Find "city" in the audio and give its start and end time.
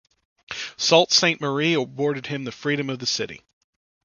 3.05-3.43